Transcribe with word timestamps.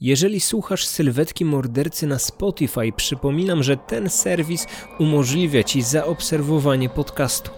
Jeżeli 0.00 0.40
słuchasz 0.40 0.86
sylwetki 0.86 1.44
mordercy 1.44 2.06
na 2.06 2.18
Spotify, 2.18 2.92
przypominam, 2.96 3.62
że 3.62 3.76
ten 3.76 4.10
serwis 4.10 4.66
umożliwia 4.98 5.62
ci 5.64 5.82
zaobserwowanie 5.82 6.88
podcastu. 6.88 7.50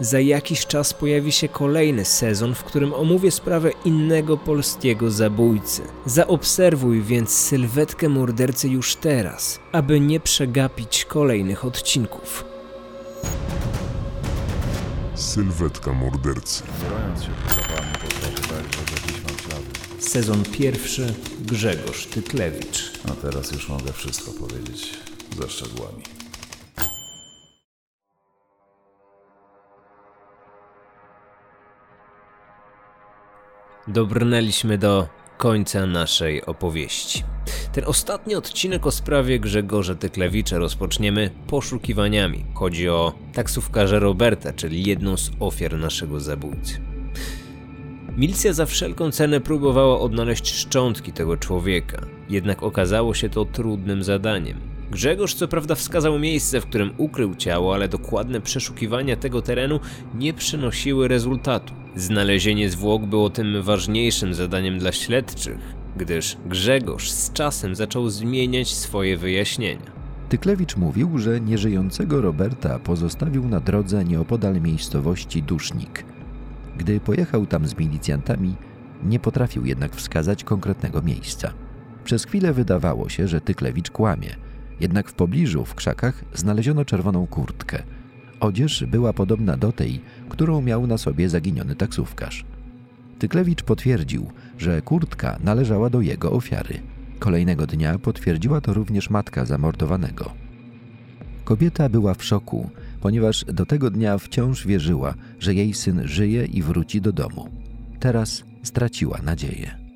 Za 0.00 0.20
jakiś 0.20 0.66
czas 0.66 0.94
pojawi 0.94 1.32
się 1.32 1.48
kolejny 1.48 2.04
sezon, 2.04 2.54
w 2.54 2.64
którym 2.64 2.94
omówię 2.94 3.30
sprawę 3.30 3.70
innego 3.84 4.36
polskiego 4.36 5.10
zabójcy. 5.10 5.82
Zaobserwuj 6.06 7.02
więc 7.02 7.30
sylwetkę 7.30 8.08
mordercy 8.08 8.68
już 8.68 8.96
teraz, 8.96 9.60
aby 9.72 10.00
nie 10.00 10.20
przegapić 10.20 11.04
kolejnych 11.04 11.64
odcinków. 11.64 12.44
Sylwetka 15.14 15.92
mordercy. 15.92 16.62
Sezon 20.08 20.42
pierwszy 20.44 21.14
Grzegorz 21.40 22.06
Tytlewicz. 22.06 22.92
A 23.10 23.10
teraz 23.10 23.52
już 23.52 23.68
mogę 23.68 23.92
wszystko 23.92 24.30
powiedzieć 24.32 24.90
ze 25.40 25.48
szczegółami. 25.48 26.02
Dobrnęliśmy 33.88 34.78
do 34.78 35.08
końca 35.38 35.86
naszej 35.86 36.44
opowieści. 36.44 37.24
Ten 37.72 37.84
ostatni 37.84 38.34
odcinek 38.34 38.86
o 38.86 38.90
sprawie 38.90 39.40
Grzegorza 39.40 39.94
Tyklewicza 39.94 40.58
rozpoczniemy 40.58 41.30
poszukiwaniami. 41.46 42.44
Chodzi 42.54 42.88
o 42.88 43.12
taksówkarza 43.32 43.98
Roberta, 43.98 44.52
czyli 44.52 44.84
jedną 44.84 45.16
z 45.16 45.30
ofiar 45.40 45.78
naszego 45.78 46.20
zabójcy. 46.20 46.87
Milicja 48.18 48.52
za 48.52 48.66
wszelką 48.66 49.10
cenę 49.10 49.40
próbowała 49.40 50.00
odnaleźć 50.00 50.54
szczątki 50.54 51.12
tego 51.12 51.36
człowieka, 51.36 52.06
jednak 52.30 52.62
okazało 52.62 53.14
się 53.14 53.28
to 53.28 53.44
trudnym 53.44 54.02
zadaniem. 54.02 54.58
Grzegorz 54.90 55.34
co 55.34 55.48
prawda 55.48 55.74
wskazał 55.74 56.18
miejsce, 56.18 56.60
w 56.60 56.66
którym 56.66 56.90
ukrył 56.96 57.34
ciało, 57.34 57.74
ale 57.74 57.88
dokładne 57.88 58.40
przeszukiwania 58.40 59.16
tego 59.16 59.42
terenu 59.42 59.80
nie 60.14 60.32
przynosiły 60.32 61.08
rezultatu. 61.08 61.74
Znalezienie 61.96 62.70
zwłok 62.70 63.02
było 63.02 63.30
tym 63.30 63.62
ważniejszym 63.62 64.34
zadaniem 64.34 64.78
dla 64.78 64.92
śledczych, 64.92 65.58
gdyż 65.96 66.36
Grzegorz 66.46 67.10
z 67.10 67.32
czasem 67.32 67.74
zaczął 67.74 68.08
zmieniać 68.08 68.68
swoje 68.68 69.16
wyjaśnienia. 69.16 69.92
Tyklewicz 70.28 70.76
mówił, 70.76 71.18
że 71.18 71.40
nieżyjącego 71.40 72.20
Roberta 72.20 72.78
pozostawił 72.78 73.48
na 73.48 73.60
drodze 73.60 74.04
nieopodal 74.04 74.60
miejscowości 74.60 75.42
Dusznik. 75.42 76.17
Gdy 76.78 77.00
pojechał 77.00 77.46
tam 77.46 77.66
z 77.66 77.78
milicjantami, 77.78 78.56
nie 79.02 79.18
potrafił 79.18 79.66
jednak 79.66 79.96
wskazać 79.96 80.44
konkretnego 80.44 81.02
miejsca. 81.02 81.52
Przez 82.04 82.24
chwilę 82.24 82.52
wydawało 82.52 83.08
się, 83.08 83.28
że 83.28 83.40
Tyklewicz 83.40 83.90
kłamie, 83.90 84.36
jednak 84.80 85.08
w 85.08 85.14
pobliżu, 85.14 85.64
w 85.64 85.74
krzakach, 85.74 86.24
znaleziono 86.34 86.84
czerwoną 86.84 87.26
kurtkę. 87.26 87.82
Odzież 88.40 88.84
była 88.84 89.12
podobna 89.12 89.56
do 89.56 89.72
tej, 89.72 90.00
którą 90.28 90.62
miał 90.62 90.86
na 90.86 90.98
sobie 90.98 91.28
zaginiony 91.28 91.74
taksówkarz. 91.74 92.44
Tyklewicz 93.18 93.62
potwierdził, 93.62 94.30
że 94.58 94.82
kurtka 94.82 95.38
należała 95.44 95.90
do 95.90 96.00
jego 96.00 96.32
ofiary. 96.32 96.80
Kolejnego 97.18 97.66
dnia 97.66 97.98
potwierdziła 97.98 98.60
to 98.60 98.74
również 98.74 99.10
matka 99.10 99.44
zamordowanego. 99.44 100.32
Kobieta 101.44 101.88
była 101.88 102.14
w 102.14 102.24
szoku, 102.24 102.70
ponieważ 103.00 103.44
do 103.44 103.66
tego 103.66 103.90
dnia 103.90 104.18
wciąż 104.18 104.66
wierzyła, 104.66 105.14
że 105.40 105.54
jej 105.54 105.74
syn 105.74 106.08
żyje 106.08 106.44
i 106.44 106.62
wróci 106.62 107.00
do 107.00 107.12
domu. 107.12 107.48
Teraz 108.00 108.44
straciła 108.62 109.18
nadzieję. 109.22 109.88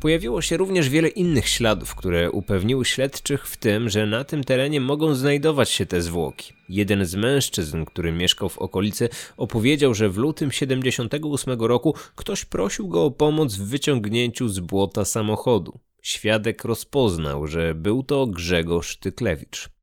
Pojawiło 0.00 0.42
się 0.42 0.56
również 0.56 0.88
wiele 0.88 1.08
innych 1.08 1.48
śladów, 1.48 1.94
które 1.94 2.30
upewniły 2.30 2.84
śledczych 2.84 3.46
w 3.46 3.56
tym, 3.56 3.88
że 3.88 4.06
na 4.06 4.24
tym 4.24 4.44
terenie 4.44 4.80
mogą 4.80 5.14
znajdować 5.14 5.70
się 5.70 5.86
te 5.86 6.02
zwłoki. 6.02 6.52
Jeden 6.68 7.04
z 7.04 7.14
mężczyzn, 7.14 7.84
który 7.84 8.12
mieszkał 8.12 8.48
w 8.48 8.58
okolicy, 8.58 9.08
opowiedział, 9.36 9.94
że 9.94 10.08
w 10.08 10.16
lutym 10.16 10.52
78 10.52 11.60
roku 11.60 11.94
ktoś 12.14 12.44
prosił 12.44 12.88
go 12.88 13.04
o 13.04 13.10
pomoc 13.10 13.54
w 13.54 13.68
wyciągnięciu 13.68 14.48
z 14.48 14.60
błota 14.60 15.04
samochodu. 15.04 15.80
Świadek 16.02 16.64
rozpoznał, 16.64 17.46
że 17.46 17.74
był 17.74 18.02
to 18.02 18.26
Grzegorz 18.26 18.96
Tyklewicz. 18.96 19.77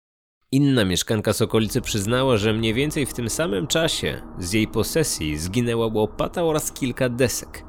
Inna 0.56 0.86
mieszkanka 0.86 1.34
z 1.34 1.42
okolicy 1.42 1.82
przyznała, 1.82 2.38
że 2.38 2.54
mniej 2.54 2.74
więcej 2.74 3.06
w 3.06 3.14
tym 3.14 3.30
samym 3.30 3.68
czasie 3.68 4.22
z 4.40 4.54
jej 4.54 4.68
posesji 4.68 5.38
zginęła 5.38 5.88
łopata 5.88 6.44
oraz 6.44 6.72
kilka 6.72 7.10
desek. 7.10 7.64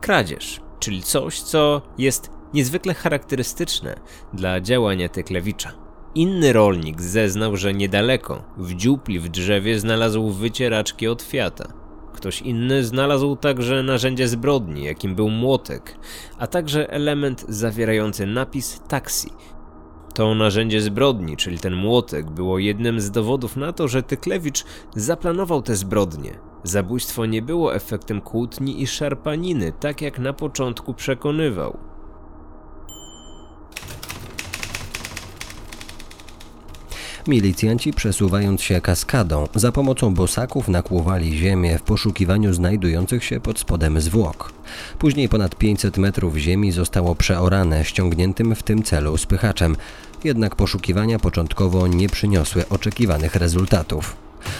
Kradzież, 0.00 0.60
czyli 0.78 1.02
coś, 1.02 1.40
co 1.40 1.82
jest 1.98 2.30
niezwykle 2.54 2.94
charakterystyczne 2.94 4.00
dla 4.32 4.60
działania 4.60 5.08
Teklewicza. 5.08 5.72
Inny 6.14 6.52
rolnik 6.52 7.00
zeznał, 7.00 7.56
że 7.56 7.74
niedaleko, 7.74 8.42
w 8.56 8.74
dziupli 8.74 9.18
w 9.18 9.28
drzewie 9.28 9.80
znalazł 9.80 10.30
wycieraczki 10.30 11.08
od 11.08 11.22
Fiata. 11.22 11.72
Ktoś 12.12 12.42
inny 12.42 12.84
znalazł 12.84 13.36
także 13.36 13.82
narzędzie 13.82 14.28
zbrodni, 14.28 14.84
jakim 14.84 15.14
był 15.14 15.28
młotek, 15.28 15.96
a 16.38 16.46
także 16.46 16.90
element 16.90 17.44
zawierający 17.48 18.26
napis 18.26 18.80
taksi. 18.88 19.30
To 20.14 20.34
narzędzie 20.34 20.80
zbrodni, 20.80 21.36
czyli 21.36 21.58
ten 21.58 21.74
młotek, 21.74 22.30
było 22.30 22.58
jednym 22.58 23.00
z 23.00 23.10
dowodów 23.10 23.56
na 23.56 23.72
to, 23.72 23.88
że 23.88 24.02
Tyklewicz 24.02 24.64
zaplanował 24.96 25.62
te 25.62 25.76
zbrodnie. 25.76 26.38
Zabójstwo 26.64 27.26
nie 27.26 27.42
było 27.42 27.74
efektem 27.74 28.20
kłótni 28.20 28.82
i 28.82 28.86
szarpaniny, 28.86 29.72
tak 29.80 30.02
jak 30.02 30.18
na 30.18 30.32
początku 30.32 30.94
przekonywał. 30.94 31.89
Milicjanci 37.30 37.92
przesuwając 37.92 38.62
się 38.62 38.80
kaskadą, 38.80 39.48
za 39.54 39.72
pomocą 39.72 40.14
bosaków 40.14 40.68
nakłuwali 40.68 41.38
ziemię 41.38 41.78
w 41.78 41.82
poszukiwaniu 41.82 42.52
znajdujących 42.52 43.24
się 43.24 43.40
pod 43.40 43.58
spodem 43.58 44.00
zwłok. 44.00 44.52
Później 44.98 45.28
ponad 45.28 45.56
500 45.56 45.98
metrów 45.98 46.36
ziemi 46.36 46.72
zostało 46.72 47.14
przeorane 47.14 47.84
ściągniętym 47.84 48.54
w 48.54 48.62
tym 48.62 48.82
celu 48.82 49.16
spychaczem, 49.16 49.76
jednak 50.24 50.56
poszukiwania 50.56 51.18
początkowo 51.18 51.86
nie 51.86 52.08
przyniosły 52.08 52.68
oczekiwanych 52.68 53.34
rezultatów. 53.34 54.16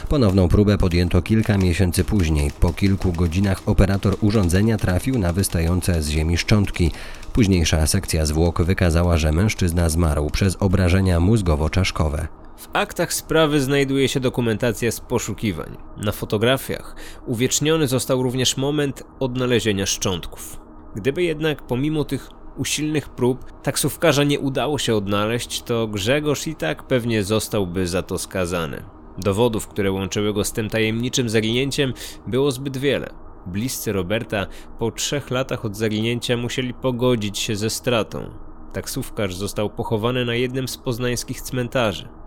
Ponowną 0.09 0.49
próbę 0.49 0.79
podjęto 0.79 1.23
kilka 1.23 1.59
miesięcy 1.59 2.05
później. 2.05 2.51
Po 2.61 2.73
kilku 2.73 3.13
godzinach 3.13 3.63
operator 3.67 4.17
urządzenia 4.21 4.79
trafił 4.79 5.19
na 5.19 5.33
wystające 5.33 6.03
z 6.03 6.09
ziemi 6.09 6.39
szczątki. 6.39 6.91
Późniejsza 7.33 7.87
sekcja 7.87 8.27
zwłok 8.27 8.63
wykazała, 8.63 9.17
że 9.19 9.33
mężczyzna 9.33 9.89
zmarł 9.89 10.31
przez 10.31 10.57
obrażenia 10.61 11.21
mózgowo-czaszkowe. 11.21 12.40
W 12.61 12.69
aktach 12.73 13.13
sprawy 13.13 13.61
znajduje 13.61 14.09
się 14.09 14.21
dokumentacja 14.21 14.91
z 14.91 15.01
poszukiwań. 15.01 15.77
Na 15.97 16.13
fotografiach 16.13 16.97
uwieczniony 17.27 17.87
został 17.87 18.23
również 18.23 18.57
moment 18.57 19.05
odnalezienia 19.21 19.87
szczątków. 19.87 20.61
Gdyby 20.95 21.23
jednak 21.23 21.67
pomimo 21.67 22.05
tych 22.05 22.29
usilnych 22.57 23.09
prób 23.09 23.63
taksówkarza 23.63 24.25
nie 24.25 24.41
udało 24.41 24.79
się 24.79 24.95
odnaleźć, 24.95 25.63
to 25.63 25.87
Grzegorz 25.87 26.47
i 26.47 26.55
tak 26.55 26.83
pewnie 26.83 27.25
zostałby 27.25 27.87
za 27.87 28.03
to 28.03 28.19
skazany. 28.19 28.83
Dowodów, 29.19 29.69
które 29.69 29.93
łączyły 29.93 30.33
go 30.33 30.45
z 30.45 30.53
tym 30.53 30.69
tajemniczym 30.69 31.29
zaginięciem, 31.29 31.93
było 32.27 32.51
zbyt 32.51 32.77
wiele. 32.77 33.11
Bliscy 33.47 33.93
Roberta 33.93 34.47
po 34.79 34.91
trzech 34.91 35.31
latach 35.31 35.65
od 35.65 35.77
zaginięcia 35.77 36.37
musieli 36.37 36.75
pogodzić 36.75 37.39
się 37.39 37.57
ze 37.57 37.71
stratą. 37.71 38.31
Taksówkarz 38.73 39.35
został 39.35 39.71
pochowany 39.71 40.25
na 40.25 40.35
jednym 40.35 40.69
z 40.69 40.77
poznańskich 40.77 41.43
cmentarzy. 41.43 42.20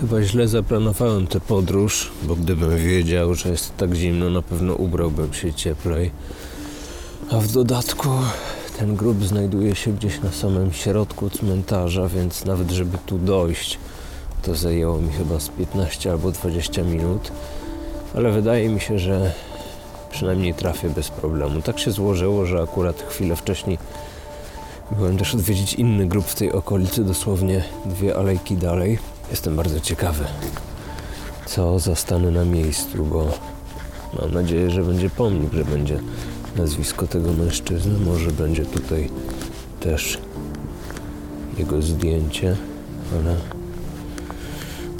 Chyba 0.00 0.22
źle 0.22 0.48
zaplanowałem 0.48 1.26
tę 1.26 1.40
podróż, 1.40 2.12
bo 2.22 2.36
gdybym 2.36 2.76
wiedział, 2.76 3.34
że 3.34 3.48
jest 3.48 3.76
tak 3.76 3.94
zimno, 3.94 4.30
na 4.30 4.42
pewno 4.42 4.74
ubrałbym 4.74 5.32
się 5.34 5.52
cieplej. 5.52 6.10
A 7.30 7.38
w 7.38 7.52
dodatku 7.52 8.08
ten 8.78 8.96
grób 8.96 9.24
znajduje 9.24 9.74
się 9.74 9.92
gdzieś 9.92 10.20
na 10.20 10.32
samym 10.32 10.72
środku 10.72 11.30
cmentarza, 11.30 12.08
więc 12.08 12.44
nawet 12.44 12.70
żeby 12.70 12.98
tu 13.06 13.18
dojść, 13.18 13.78
to 14.42 14.54
zajęło 14.54 14.98
mi 14.98 15.12
chyba 15.12 15.40
z 15.40 15.48
15 15.48 16.10
albo 16.10 16.30
20 16.30 16.82
minut. 16.82 17.32
Ale 18.14 18.32
wydaje 18.32 18.68
mi 18.68 18.80
się, 18.80 18.98
że 18.98 19.32
przynajmniej 20.10 20.54
trafię 20.54 20.90
bez 20.90 21.08
problemu. 21.08 21.62
Tak 21.62 21.78
się 21.78 21.90
złożyło, 21.90 22.46
że 22.46 22.62
akurat 22.62 23.02
chwilę 23.08 23.36
wcześniej 23.36 23.78
byłem 24.90 25.16
też 25.18 25.34
odwiedzić 25.34 25.74
inny 25.74 26.06
grób 26.06 26.26
w 26.26 26.34
tej 26.34 26.52
okolicy, 26.52 27.04
dosłownie 27.04 27.64
dwie 27.86 28.16
alejki 28.16 28.56
dalej. 28.56 29.13
Jestem 29.30 29.56
bardzo 29.56 29.80
ciekawy, 29.80 30.24
co 31.46 31.78
zastanę 31.78 32.30
na 32.30 32.44
miejscu, 32.44 33.04
bo 33.04 33.38
mam 34.20 34.32
nadzieję, 34.34 34.70
że 34.70 34.82
będzie 34.82 35.10
pomnik, 35.10 35.52
że 35.52 35.64
będzie 35.64 36.00
nazwisko 36.56 37.06
tego 37.06 37.32
mężczyzny. 37.32 37.98
Może 37.98 38.30
będzie 38.30 38.66
tutaj 38.66 39.10
też 39.80 40.18
jego 41.58 41.82
zdjęcie, 41.82 42.56
ale 43.12 43.36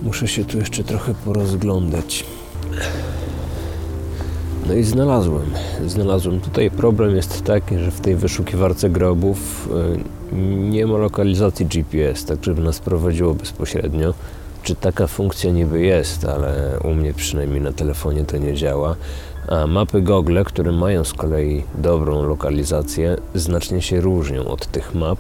muszę 0.03 0.29
się 0.29 0.45
tu 0.45 0.59
jeszcze 0.59 0.85
trochę 0.85 1.15
porozglądać. 1.15 2.25
No 4.69 4.75
i 4.75 4.85
znalazłem. 4.85 5.51
Znalazłem. 5.87 6.41
Tutaj 6.41 6.71
problem 6.71 7.17
jest 7.17 7.45
taki, 7.45 7.79
że 7.79 7.91
w 7.91 8.01
tej 8.01 8.17
wyszukiwarce 8.17 8.91
grobów 8.91 9.69
y, 10.33 10.35
nie 10.71 10.87
ma 10.87 10.99
lokalizacji 10.99 11.67
GPS, 11.67 12.25
tak 12.25 12.45
żeby 12.45 12.63
nas 12.63 12.79
prowadziło 12.79 13.35
bezpośrednio. 13.35 14.15
Czy 14.63 14.75
taka 14.75 15.07
funkcja 15.07 15.51
niby 15.51 15.81
jest, 15.81 16.25
ale 16.25 16.79
u 16.85 16.95
mnie 16.95 17.15
przynajmniej 17.15 17.61
na 17.61 17.73
telefonie 17.73 18.25
to 18.25 18.37
nie 18.37 18.55
działa. 18.55 18.97
A 19.49 19.67
mapy 19.67 20.03
Google, 20.03 20.43
które 20.45 20.73
mają 20.73 21.05
z 21.05 21.13
kolei 21.13 21.65
dobrą 21.75 22.23
lokalizację, 22.23 23.17
znacznie 23.35 23.83
się 23.83 24.01
różnią 24.01 24.45
od 24.45 24.67
tych 24.67 24.95
map, 24.95 25.19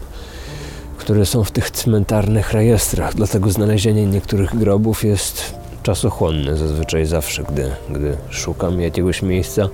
które 0.96 1.26
są 1.26 1.44
w 1.44 1.50
tych 1.50 1.70
cmentarnych 1.70 2.52
rejestrach. 2.52 3.14
Dlatego 3.14 3.50
znalezienie 3.50 4.06
niektórych 4.06 4.56
grobów 4.58 5.04
jest 5.04 5.54
czasochłonne 5.84 6.56
zazwyczaj 6.56 7.06
zawsze, 7.06 7.42
gdy, 7.42 7.70
gdy 7.90 8.16
szukam 8.30 8.80
jakiegoś 8.80 9.22
miejsca, 9.22 9.68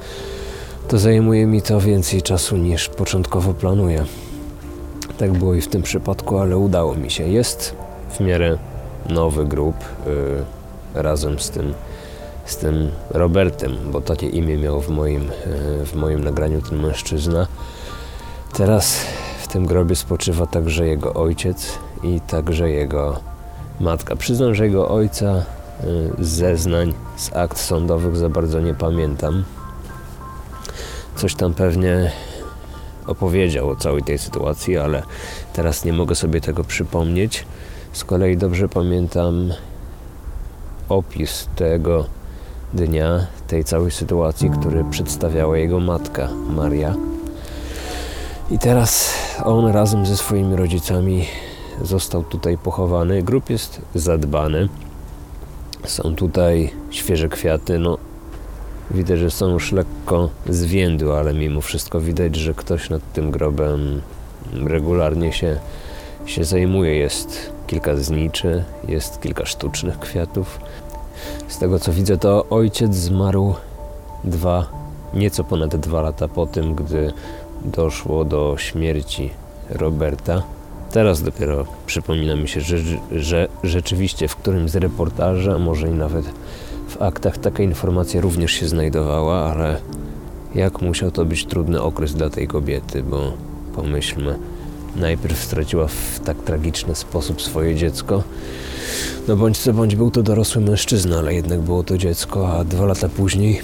to 0.88 0.98
zajmuje 0.98 1.46
mi 1.46 1.62
to 1.62 1.80
więcej 1.80 2.22
czasu 2.22 2.56
niż 2.56 2.88
początkowo 2.88 3.54
planuję. 3.54 4.04
Tak 5.18 5.32
było 5.32 5.54
i 5.54 5.60
w 5.60 5.68
tym 5.68 5.82
przypadku, 5.82 6.38
ale 6.38 6.56
udało 6.56 6.94
mi 6.94 7.10
się. 7.10 7.28
Jest 7.28 7.74
w 8.10 8.20
miarę 8.20 8.58
nowy 9.08 9.44
grób 9.44 9.74
yy, 10.94 11.02
razem 11.02 11.38
z 11.38 11.50
tym, 11.50 11.74
z 12.44 12.56
tym 12.56 12.90
Robertem, 13.10 13.76
bo 13.92 14.00
takie 14.00 14.28
imię 14.28 14.56
miał 14.56 14.80
w 14.80 14.88
moim, 14.88 15.22
yy, 15.22 15.86
w 15.86 15.94
moim 15.94 16.24
nagraniu 16.24 16.62
ten 16.62 16.80
mężczyzna. 16.80 17.46
Teraz 18.52 19.00
w 19.42 19.48
tym 19.48 19.66
grobie 19.66 19.96
spoczywa 19.96 20.46
także 20.46 20.86
jego 20.86 21.14
ojciec 21.14 21.78
i 22.02 22.20
także 22.20 22.70
jego 22.70 23.20
matka. 23.80 24.16
Przyznam, 24.16 24.54
że 24.54 24.64
jego 24.64 24.88
ojca 24.88 25.42
zeznań, 26.18 26.92
z 27.16 27.36
akt 27.36 27.58
sądowych 27.58 28.16
za 28.16 28.28
bardzo 28.28 28.60
nie 28.60 28.74
pamiętam. 28.74 29.44
Coś 31.16 31.34
tam 31.34 31.54
pewnie 31.54 32.12
opowiedział 33.06 33.70
o 33.70 33.76
całej 33.76 34.02
tej 34.02 34.18
sytuacji, 34.18 34.78
ale 34.78 35.02
teraz 35.52 35.84
nie 35.84 35.92
mogę 35.92 36.14
sobie 36.14 36.40
tego 36.40 36.64
przypomnieć. 36.64 37.46
Z 37.92 38.04
kolei 38.04 38.36
dobrze 38.36 38.68
pamiętam 38.68 39.52
opis 40.88 41.48
tego 41.56 42.04
dnia, 42.74 43.26
tej 43.46 43.64
całej 43.64 43.90
sytuacji, 43.90 44.50
który 44.50 44.84
przedstawiała 44.84 45.58
jego 45.58 45.80
matka, 45.80 46.28
Maria. 46.48 46.94
I 48.50 48.58
teraz 48.58 49.14
on 49.44 49.66
razem 49.66 50.06
ze 50.06 50.16
swoimi 50.16 50.56
rodzicami 50.56 51.26
został 51.82 52.22
tutaj 52.22 52.58
pochowany. 52.58 53.22
Grób 53.22 53.50
jest 53.50 53.80
zadbany. 53.94 54.68
Są 55.84 56.14
tutaj 56.16 56.70
świeże 56.90 57.28
kwiaty, 57.28 57.78
no 57.78 57.98
widać, 58.90 59.18
że 59.18 59.30
są 59.30 59.48
już 59.48 59.72
lekko 59.72 60.30
zwiędłe, 60.48 61.18
ale 61.18 61.34
mimo 61.34 61.60
wszystko 61.60 62.00
widać, 62.00 62.36
że 62.36 62.54
ktoś 62.54 62.90
nad 62.90 63.12
tym 63.12 63.30
grobem 63.30 64.00
regularnie 64.66 65.32
się, 65.32 65.58
się 66.26 66.44
zajmuje. 66.44 66.96
Jest 66.96 67.52
kilka 67.66 67.96
zniczy, 67.96 68.64
jest 68.88 69.20
kilka 69.20 69.46
sztucznych 69.46 69.98
kwiatów. 69.98 70.60
Z 71.48 71.58
tego 71.58 71.78
co 71.78 71.92
widzę, 71.92 72.18
to 72.18 72.46
ojciec 72.50 72.94
zmarł 72.94 73.54
dwa, 74.24 74.66
nieco 75.14 75.44
ponad 75.44 75.76
dwa 75.76 76.00
lata 76.00 76.28
po 76.28 76.46
tym, 76.46 76.74
gdy 76.74 77.12
doszło 77.64 78.24
do 78.24 78.54
śmierci 78.58 79.30
Roberta. 79.70 80.42
Teraz 80.92 81.22
dopiero 81.22 81.66
przypomina 81.86 82.36
mi 82.36 82.48
się, 82.48 82.60
że, 82.60 82.76
że 83.12 83.48
rzeczywiście 83.62 84.28
w 84.28 84.36
którymś 84.36 84.70
z 84.70 84.76
reportaży, 84.76 85.52
a 85.52 85.58
może 85.58 85.88
i 85.88 85.90
nawet 85.90 86.24
w 86.88 87.02
aktach 87.02 87.38
taka 87.38 87.62
informacja 87.62 88.20
również 88.20 88.52
się 88.52 88.68
znajdowała, 88.68 89.52
ale 89.52 89.80
jak 90.54 90.82
musiał 90.82 91.10
to 91.10 91.24
być 91.24 91.44
trudny 91.44 91.82
okres 91.82 92.14
dla 92.14 92.30
tej 92.30 92.48
kobiety, 92.48 93.02
bo 93.02 93.32
pomyślmy, 93.76 94.38
najpierw 94.96 95.44
straciła 95.44 95.86
w 95.86 96.20
tak 96.24 96.36
tragiczny 96.36 96.94
sposób 96.94 97.42
swoje 97.42 97.74
dziecko. 97.74 98.22
No 99.28 99.36
bądź 99.36 99.58
co 99.58 99.72
bądź 99.72 99.96
był 99.96 100.10
to 100.10 100.22
dorosły 100.22 100.62
mężczyzna, 100.62 101.18
ale 101.18 101.34
jednak 101.34 101.60
było 101.60 101.82
to 101.82 101.98
dziecko, 101.98 102.52
a 102.52 102.64
dwa 102.64 102.86
lata 102.86 103.08
później 103.08 103.60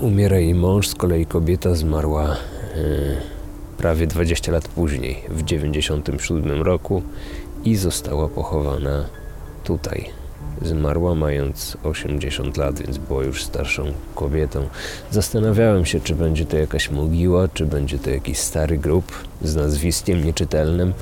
umiera 0.00 0.38
jej 0.38 0.54
mąż, 0.54 0.88
z 0.88 0.94
kolei 0.94 1.26
kobieta 1.26 1.74
zmarła. 1.74 2.36
Yy, 2.76 3.35
prawie 3.78 4.06
20 4.06 4.52
lat 4.52 4.68
później, 4.68 5.22
w 5.28 5.42
97 5.42 6.62
roku 6.62 7.02
i 7.64 7.76
została 7.76 8.28
pochowana 8.28 9.04
tutaj. 9.64 10.10
Zmarła 10.62 11.14
mając 11.14 11.76
80 11.84 12.56
lat, 12.56 12.80
więc 12.80 12.98
była 12.98 13.24
już 13.24 13.44
starszą 13.44 13.92
kobietą. 14.14 14.68
Zastanawiałem 15.10 15.86
się, 15.86 16.00
czy 16.00 16.14
będzie 16.14 16.46
to 16.46 16.56
jakaś 16.56 16.90
mogiła, 16.90 17.48
czy 17.48 17.66
będzie 17.66 17.98
to 17.98 18.10
jakiś 18.10 18.38
stary 18.38 18.78
grób 18.78 19.12
z 19.42 19.56
nazwiskiem 19.56 20.24
nieczytelnym. 20.24 20.92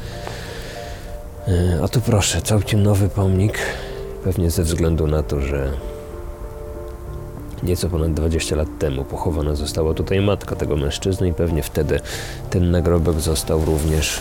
E, 1.49 1.79
a 1.83 1.89
tu 1.89 2.01
proszę, 2.01 2.43
całkiem 2.43 2.83
nowy 2.83 3.09
pomnik, 3.09 3.59
pewnie 4.25 4.51
ze 4.51 4.63
względu 4.63 5.07
na 5.07 5.23
to, 5.23 5.41
że 5.41 5.73
Nieco 7.65 7.89
ponad 7.89 8.15
20 8.15 8.57
lat 8.57 8.69
temu 8.79 9.05
pochowana 9.05 9.55
została 9.55 9.95
tutaj 9.95 10.21
matka 10.21 10.57
tego 10.57 10.77
mężczyzny 10.77 11.29
i 11.29 11.33
pewnie 11.33 11.63
wtedy 11.63 12.01
ten 12.51 12.71
nagrobek 12.71 13.21
został 13.21 13.65
również 13.65 14.21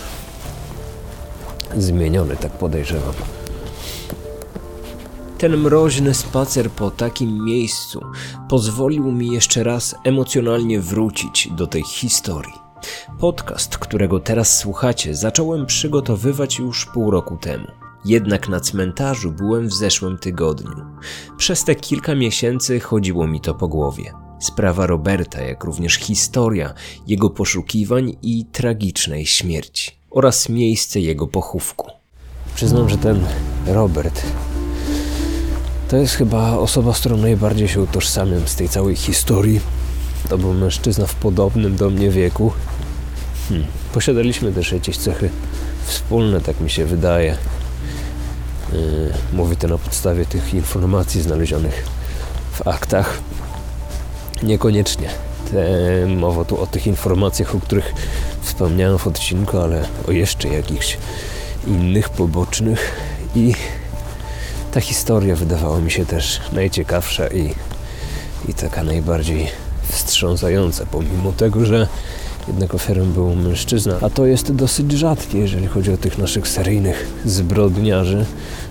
zmieniony, 1.76 2.36
tak 2.36 2.52
podejrzewam. 2.52 3.14
Ten 5.38 5.56
mroźny 5.56 6.14
spacer 6.14 6.70
po 6.70 6.90
takim 6.90 7.44
miejscu 7.44 8.00
pozwolił 8.48 9.12
mi 9.12 9.32
jeszcze 9.32 9.64
raz 9.64 9.94
emocjonalnie 10.04 10.80
wrócić 10.80 11.48
do 11.52 11.66
tej 11.66 11.82
historii. 11.82 12.54
Podcast, 13.18 13.78
którego 13.78 14.20
teraz 14.20 14.58
słuchacie, 14.58 15.14
zacząłem 15.14 15.66
przygotowywać 15.66 16.58
już 16.58 16.86
pół 16.86 17.10
roku 17.10 17.36
temu. 17.36 17.83
Jednak 18.04 18.48
na 18.48 18.60
cmentarzu 18.60 19.32
byłem 19.32 19.68
w 19.68 19.72
zeszłym 19.72 20.18
tygodniu. 20.18 20.84
Przez 21.36 21.64
te 21.64 21.74
kilka 21.74 22.14
miesięcy 22.14 22.80
chodziło 22.80 23.26
mi 23.26 23.40
to 23.40 23.54
po 23.54 23.68
głowie. 23.68 24.12
Sprawa 24.40 24.86
Roberta, 24.86 25.42
jak 25.42 25.64
również 25.64 25.94
historia 25.94 26.74
jego 27.06 27.30
poszukiwań 27.30 28.16
i 28.22 28.44
tragicznej 28.52 29.26
śmierci 29.26 29.90
oraz 30.10 30.48
miejsce 30.48 31.00
jego 31.00 31.26
pochówku. 31.26 31.90
Przyznam, 32.54 32.88
że 32.88 32.98
ten 32.98 33.26
Robert 33.66 34.22
to 35.88 35.96
jest 35.98 36.14
chyba 36.14 36.58
osoba, 36.58 36.94
z 36.94 37.00
którą 37.00 37.16
najbardziej 37.16 37.68
się 37.68 37.80
utożsamiam 37.80 38.48
z 38.48 38.56
tej 38.56 38.68
całej 38.68 38.96
historii. 38.96 39.60
To 40.28 40.38
był 40.38 40.54
mężczyzna 40.54 41.06
w 41.06 41.14
podobnym 41.14 41.76
do 41.76 41.90
mnie 41.90 42.10
wieku. 42.10 42.52
Hmm. 43.48 43.66
Posiadaliśmy 43.92 44.52
też 44.52 44.72
jakieś 44.72 44.96
cechy 44.96 45.30
wspólne, 45.86 46.40
tak 46.40 46.60
mi 46.60 46.70
się 46.70 46.86
wydaje. 46.86 47.36
Y, 48.74 49.12
mówię 49.32 49.56
to 49.56 49.68
na 49.68 49.78
podstawie 49.78 50.26
tych 50.26 50.54
informacji 50.54 51.22
znalezionych 51.22 51.84
w 52.52 52.68
aktach. 52.68 53.18
Niekoniecznie. 54.42 55.08
Te, 55.50 56.06
mowa 56.06 56.44
tu 56.44 56.60
o 56.60 56.66
tych 56.66 56.86
informacjach, 56.86 57.54
o 57.54 57.60
których 57.60 57.92
wspomniałem 58.42 58.98
w 58.98 59.06
odcinku, 59.06 59.58
ale 59.58 59.84
o 60.08 60.10
jeszcze 60.10 60.48
jakichś 60.48 60.98
innych, 61.66 62.08
pobocznych 62.08 63.00
i 63.34 63.54
ta 64.72 64.80
historia 64.80 65.36
wydawała 65.36 65.80
mi 65.80 65.90
się 65.90 66.06
też 66.06 66.40
najciekawsza 66.52 67.28
i, 67.28 67.54
i 68.48 68.54
taka 68.54 68.82
najbardziej 68.82 69.48
wstrząsająca, 69.88 70.86
pomimo 70.86 71.32
tego, 71.32 71.66
że 71.66 71.88
jednak 72.48 72.74
ofiarą 72.74 73.04
był 73.04 73.36
mężczyzna. 73.36 73.94
A 74.00 74.10
to 74.10 74.26
jest 74.26 74.52
dosyć 74.52 74.92
rzadkie, 74.92 75.38
jeżeli 75.38 75.66
chodzi 75.66 75.92
o 75.92 75.96
tych 75.96 76.18
naszych 76.18 76.48
seryjnych 76.48 77.06
zbrodniarzy, 77.24 78.24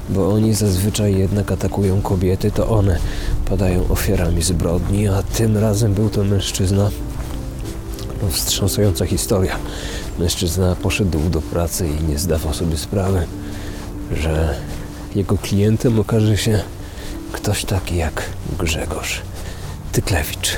bo 0.09 0.33
oni 0.33 0.53
zazwyczaj 0.53 1.17
jednak 1.17 1.51
atakują 1.51 2.01
kobiety, 2.01 2.51
to 2.51 2.69
one 2.69 2.97
padają 3.49 3.87
ofiarami 3.89 4.41
zbrodni, 4.41 5.07
a 5.07 5.23
tym 5.23 5.57
razem 5.57 5.93
był 5.93 6.09
to 6.09 6.23
mężczyzna. 6.23 6.89
No, 8.21 8.29
wstrząsająca 8.29 9.05
historia. 9.05 9.55
Mężczyzna 10.19 10.75
poszedł 10.75 11.29
do 11.29 11.41
pracy 11.41 11.87
i 11.87 12.03
nie 12.03 12.19
zdawał 12.19 12.53
sobie 12.53 12.77
sprawy, 12.77 13.25
że 14.11 14.55
jego 15.15 15.37
klientem 15.37 15.99
okaże 15.99 16.37
się 16.37 16.59
ktoś 17.31 17.65
taki 17.65 17.97
jak 17.97 18.23
Grzegorz 18.59 19.21
Tyklewicz. 19.91 20.57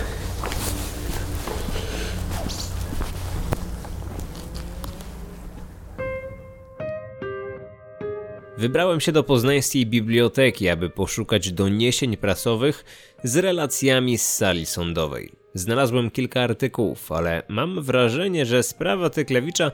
Wybrałem 8.65 9.01
się 9.01 9.11
do 9.11 9.23
poznańskiej 9.23 9.85
biblioteki, 9.85 10.69
aby 10.69 10.89
poszukać 10.89 11.51
doniesień 11.51 12.17
prasowych 12.17 12.85
z 13.23 13.37
relacjami 13.37 14.17
z 14.17 14.27
sali 14.33 14.65
sądowej. 14.65 15.31
Znalazłem 15.53 16.11
kilka 16.11 16.41
artykułów, 16.41 17.11
ale 17.11 17.43
mam 17.49 17.81
wrażenie, 17.81 18.45
że 18.45 18.63
sprawa 18.63 19.09
Tyklewicza 19.09 19.71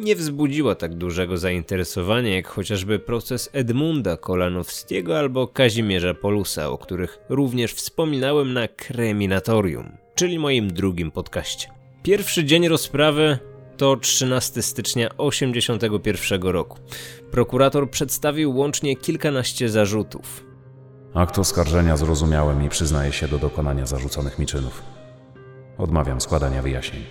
nie 0.00 0.16
wzbudziła 0.16 0.74
tak 0.74 0.94
dużego 0.94 1.38
zainteresowania 1.38 2.34
jak 2.34 2.48
chociażby 2.48 2.98
proces 2.98 3.50
Edmunda 3.52 4.16
Kolanowskiego 4.16 5.18
albo 5.18 5.46
Kazimierza 5.46 6.14
Polusa, 6.14 6.70
o 6.70 6.78
których 6.78 7.18
również 7.28 7.72
wspominałem 7.72 8.52
na 8.52 8.68
Kreminatorium, 8.68 9.92
czyli 10.14 10.38
moim 10.38 10.72
drugim 10.72 11.10
podcaście. 11.10 11.68
Pierwszy 12.02 12.44
dzień 12.44 12.68
rozprawy 12.68 13.38
to 13.82 13.96
13 13.96 14.62
stycznia 14.62 15.08
1981 15.08 16.42
roku. 16.42 16.78
Prokurator 17.30 17.90
przedstawił 17.90 18.56
łącznie 18.56 18.96
kilkanaście 18.96 19.68
zarzutów. 19.68 20.46
Akt 21.14 21.38
oskarżenia 21.38 21.96
zrozumiałem 21.96 22.64
i 22.64 22.68
przyznaję 22.68 23.12
się 23.12 23.28
do 23.28 23.38
dokonania 23.38 23.86
zarzuconych 23.86 24.38
mi 24.38 24.46
czynów. 24.46 24.82
Odmawiam 25.78 26.20
składania 26.20 26.62
wyjaśnień. 26.62 27.02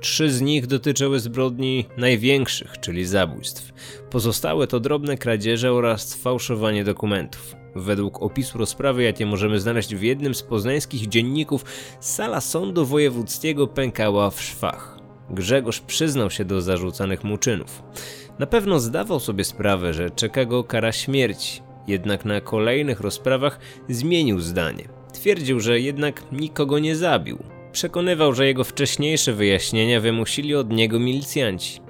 Trzy 0.00 0.30
z 0.30 0.40
nich 0.40 0.66
dotyczyły 0.66 1.20
zbrodni 1.20 1.86
największych, 1.96 2.80
czyli 2.80 3.04
zabójstw. 3.04 3.72
Pozostałe 4.10 4.66
to 4.66 4.80
drobne 4.80 5.16
kradzieże 5.16 5.72
oraz 5.72 6.14
fałszowanie 6.14 6.84
dokumentów. 6.84 7.56
Według 7.76 8.22
opisu 8.22 8.58
rozprawy, 8.58 9.02
jakie 9.02 9.26
możemy 9.26 9.60
znaleźć 9.60 9.94
w 9.94 10.02
jednym 10.02 10.34
z 10.34 10.42
poznańskich 10.42 11.08
dzienników, 11.08 11.64
sala 12.00 12.40
sądu 12.40 12.86
wojewódzkiego 12.86 13.66
pękała 13.66 14.30
w 14.30 14.42
szwach. 14.42 14.95
Grzegorz 15.30 15.80
przyznał 15.80 16.30
się 16.30 16.44
do 16.44 16.60
zarzucanych 16.60 17.24
mu 17.24 17.38
czynów. 17.38 17.82
Na 18.38 18.46
pewno 18.46 18.80
zdawał 18.80 19.20
sobie 19.20 19.44
sprawę, 19.44 19.94
że 19.94 20.10
czeka 20.10 20.44
go 20.44 20.64
kara 20.64 20.92
śmierci, 20.92 21.62
jednak 21.86 22.24
na 22.24 22.40
kolejnych 22.40 23.00
rozprawach 23.00 23.58
zmienił 23.88 24.40
zdanie. 24.40 24.88
Twierdził, 25.12 25.60
że 25.60 25.80
jednak 25.80 26.22
nikogo 26.32 26.78
nie 26.78 26.96
zabił. 26.96 27.38
Przekonywał, 27.72 28.32
że 28.32 28.46
jego 28.46 28.64
wcześniejsze 28.64 29.32
wyjaśnienia 29.32 30.00
wymusili 30.00 30.54
od 30.54 30.70
niego 30.70 30.98
milicjanci. 30.98 31.80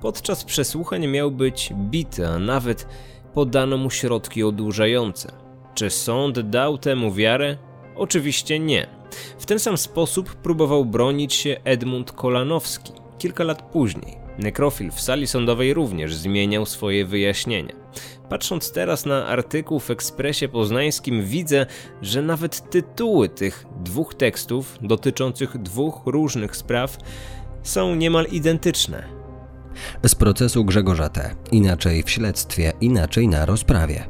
Podczas 0.00 0.44
przesłuchań 0.44 1.06
miał 1.06 1.30
być 1.30 1.72
bity, 1.76 2.26
a 2.26 2.38
nawet 2.38 2.86
podano 3.34 3.76
mu 3.76 3.90
środki 3.90 4.42
odurzające. 4.42 5.32
Czy 5.74 5.90
sąd 5.90 6.40
dał 6.40 6.78
temu 6.78 7.12
wiarę? 7.12 7.56
Oczywiście 7.96 8.58
nie. 8.58 9.01
W 9.38 9.46
ten 9.46 9.58
sam 9.58 9.76
sposób 9.76 10.34
próbował 10.34 10.84
bronić 10.84 11.34
się 11.34 11.56
Edmund 11.64 12.12
Kolanowski 12.12 12.92
kilka 13.18 13.44
lat 13.44 13.62
później. 13.62 14.16
Nekrofil 14.38 14.90
w 14.90 15.00
sali 15.00 15.26
sądowej 15.26 15.74
również 15.74 16.14
zmieniał 16.14 16.66
swoje 16.66 17.06
wyjaśnienia. 17.06 17.74
Patrząc 18.28 18.72
teraz 18.72 19.06
na 19.06 19.26
artykuł 19.26 19.80
w 19.80 19.90
Ekspresie 19.90 20.48
Poznańskim, 20.48 21.24
widzę, 21.24 21.66
że 22.02 22.22
nawet 22.22 22.70
tytuły 22.70 23.28
tych 23.28 23.66
dwóch 23.84 24.14
tekstów 24.14 24.78
dotyczących 24.82 25.58
dwóch 25.58 26.00
różnych 26.06 26.56
spraw 26.56 26.96
są 27.62 27.94
niemal 27.94 28.26
identyczne. 28.26 29.04
Z 30.06 30.14
procesu 30.14 30.64
Grzegorza 30.64 31.08
T. 31.08 31.34
Inaczej 31.52 32.02
w 32.02 32.10
śledztwie, 32.10 32.72
inaczej 32.80 33.28
na 33.28 33.46
rozprawie. 33.46 34.04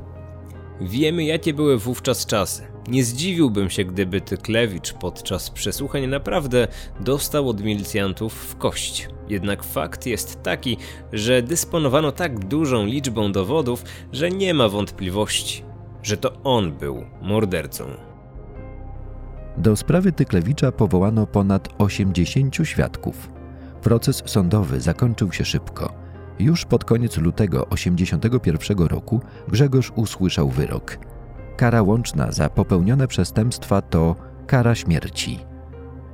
Wiemy, 0.81 1.25
jakie 1.25 1.55
były 1.55 1.79
wówczas 1.79 2.27
czasy. 2.27 2.72
Nie 2.89 3.05
zdziwiłbym 3.05 3.71
się, 3.71 3.85
gdyby 3.85 4.21
Tyklewicz 4.21 4.93
podczas 4.93 5.51
przesłuchań 5.51 6.07
naprawdę 6.07 6.69
dostał 7.01 7.49
od 7.49 7.63
milicjantów 7.63 8.35
w 8.35 8.57
kość. 8.57 9.09
Jednak 9.29 9.63
fakt 9.63 10.07
jest 10.07 10.43
taki, 10.43 10.77
że 11.13 11.43
dysponowano 11.43 12.13
tak 12.13 12.45
dużą 12.45 12.87
liczbą 12.87 13.33
dowodów, 13.33 13.85
że 14.13 14.31
nie 14.31 14.55
ma 14.55 14.69
wątpliwości, 14.69 15.65
że 16.03 16.17
to 16.17 16.33
on 16.45 16.73
był 16.73 17.05
mordercą. 17.23 17.85
Do 19.57 19.77
sprawy 19.77 20.13
Tyklewicza 20.13 20.73
powołano 20.73 21.27
ponad 21.27 21.69
80 21.79 22.57
świadków. 22.65 23.31
Proces 23.83 24.23
sądowy 24.27 24.81
zakończył 24.81 25.33
się 25.33 25.45
szybko. 25.45 25.93
Już 26.39 26.65
pod 26.65 26.85
koniec 26.85 27.17
lutego 27.17 27.69
81 27.69 28.79
roku 28.79 29.21
Grzegorz 29.49 29.93
usłyszał 29.97 30.49
wyrok. 30.49 30.99
Kara 31.63 31.83
łączna 31.83 32.33
za 32.33 32.49
popełnione 32.49 33.09
przestępstwa 33.09 33.83
to 33.83 34.17
kara 34.47 34.75
śmierci. 34.75 35.39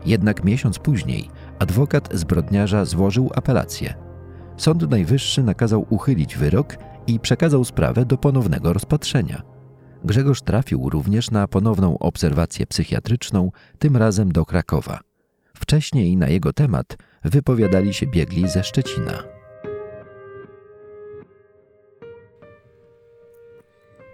Jednak 0.07 0.45
miesiąc 0.45 0.79
później 0.79 1.31
adwokat 1.59 2.09
zbrodniarza 2.13 2.85
złożył 2.85 3.31
apelację. 3.35 3.95
Sąd 4.57 4.91
Najwyższy 4.91 5.43
nakazał 5.43 5.87
uchylić 5.91 6.37
wyrok 6.37 6.77
i 7.07 7.21
przekazał 7.21 7.65
sprawę 7.65 8.05
do 8.05 8.19
ponownego 8.19 8.73
rozpatrzenia. 8.73 9.43
Grzegorz 10.05 10.43
trafił 10.43 10.89
również 10.91 11.31
na 11.31 11.49
ponowną 11.49 11.99
obserwację 11.99 12.67
psychiatryczną, 12.67 13.51
tym 13.79 13.97
razem 13.97 14.33
do 14.33 14.45
Krakowa. 14.45 15.01
Wcześniej 15.55 16.17
na 16.17 16.29
jego 16.29 16.53
temat 16.53 16.97
wypowiadali 17.25 17.95
się 17.95 18.07
biegli 18.07 18.49
ze 18.49 18.65
Szczecina. 18.65 19.38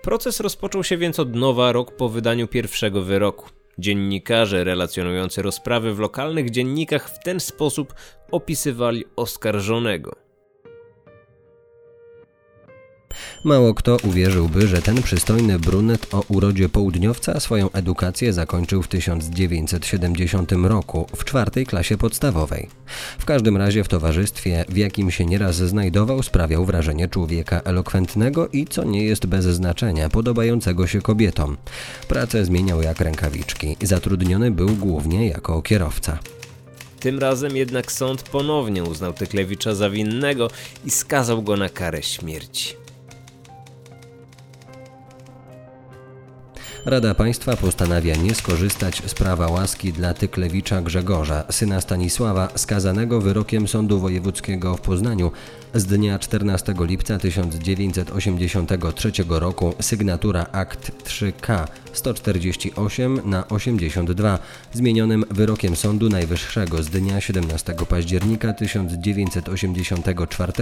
Proces 0.04 0.40
rozpoczął 0.40 0.84
się 0.84 0.96
więc 0.96 1.20
od 1.20 1.34
nowa 1.34 1.72
rok 1.72 1.96
po 1.96 2.08
wydaniu 2.08 2.48
pierwszego 2.48 3.02
wyroku. 3.02 3.48
Dziennikarze 3.78 4.64
relacjonujący 4.64 5.42
rozprawy 5.42 5.94
w 5.94 5.98
lokalnych 5.98 6.50
dziennikach 6.50 7.10
w 7.10 7.18
ten 7.18 7.40
sposób 7.40 7.94
opisywali 8.30 9.04
oskarżonego. 9.16 10.23
Mało 13.44 13.74
kto 13.74 13.96
uwierzyłby, 14.02 14.66
że 14.68 14.82
ten 14.82 15.02
przystojny 15.02 15.58
brunet 15.58 16.14
o 16.14 16.24
urodzie 16.28 16.68
południowca 16.68 17.40
swoją 17.40 17.70
edukację 17.70 18.32
zakończył 18.32 18.82
w 18.82 18.88
1970 18.88 20.52
roku 20.52 21.06
w 21.16 21.24
czwartej 21.24 21.66
klasie 21.66 21.96
podstawowej. 21.98 22.68
W 23.18 23.24
każdym 23.24 23.56
razie 23.56 23.84
w 23.84 23.88
towarzystwie, 23.88 24.64
w 24.68 24.76
jakim 24.76 25.10
się 25.10 25.26
nieraz 25.26 25.56
znajdował, 25.56 26.22
sprawiał 26.22 26.64
wrażenie 26.64 27.08
człowieka 27.08 27.60
elokwentnego 27.64 28.48
i, 28.48 28.66
co 28.66 28.84
nie 28.84 29.04
jest 29.04 29.26
bez 29.26 29.44
znaczenia, 29.44 30.08
podobającego 30.08 30.86
się 30.86 31.02
kobietom. 31.02 31.56
Pracę 32.08 32.44
zmieniał 32.44 32.82
jak 32.82 33.00
rękawiczki. 33.00 33.76
Zatrudniony 33.82 34.50
był 34.50 34.68
głównie 34.68 35.28
jako 35.28 35.62
kierowca. 35.62 36.18
Tym 37.00 37.18
razem 37.18 37.56
jednak 37.56 37.92
sąd 37.92 38.22
ponownie 38.22 38.84
uznał 38.84 39.12
Tyklewicza 39.12 39.74
za 39.74 39.90
winnego 39.90 40.50
i 40.84 40.90
skazał 40.90 41.42
go 41.42 41.56
na 41.56 41.68
karę 41.68 42.02
śmierci. 42.02 42.83
Rada 46.86 47.14
Państwa 47.14 47.56
postanawia 47.56 48.16
nie 48.16 48.34
skorzystać 48.34 49.02
z 49.06 49.14
prawa 49.14 49.48
łaski 49.48 49.92
dla 49.92 50.14
Tyklewicza 50.14 50.82
Grzegorza, 50.82 51.44
syna 51.50 51.80
Stanisława, 51.80 52.48
skazanego 52.56 53.20
wyrokiem 53.20 53.68
Sądu 53.68 54.00
Wojewódzkiego 54.00 54.76
w 54.76 54.80
Poznaniu. 54.80 55.32
Z 55.74 55.86
dnia 55.86 56.18
14 56.18 56.74
lipca 56.78 57.18
1983 57.18 59.12
roku, 59.28 59.74
sygnatura 59.80 60.46
akt 60.52 60.90
3K 61.04 61.66
148 61.92 63.20
na 63.24 63.48
82, 63.48 64.38
zmienionym 64.72 65.24
wyrokiem 65.30 65.76
Sądu 65.76 66.08
Najwyższego 66.08 66.82
z 66.82 66.88
dnia 66.88 67.20
17 67.20 67.74
października 67.88 68.52
1984, 68.52 70.52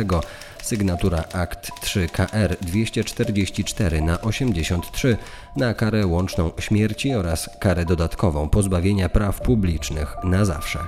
sygnatura 0.63 1.25
akt 1.33 1.71
3KR 1.83 2.57
244 2.61 4.03
na 4.03 4.21
83 4.21 5.17
na 5.57 5.75
karę 5.75 6.07
łączną 6.07 6.51
śmierci 6.59 7.15
oraz 7.15 7.51
karę 7.61 7.85
dodatkową 7.85 8.49
pozbawienia 8.49 9.09
praw 9.09 9.41
publicznych 9.41 10.17
na 10.25 10.45
zawsze. 10.45 10.79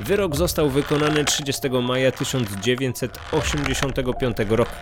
Wyrok 0.00 0.36
został 0.36 0.70
wykonany 0.70 1.24
30 1.24 1.68
maja 1.82 2.12
1985 2.12 4.36
roku. 4.48 4.72